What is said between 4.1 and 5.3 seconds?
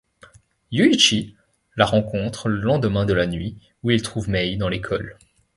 Mai dans l'école.